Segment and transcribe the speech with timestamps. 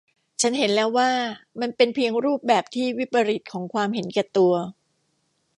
[0.41, 1.09] ฉันเห็นแล้วว่า
[1.61, 4.53] มันเป็นเพียงรูปแบบที่วิปริตของความเห็นแก่ตัว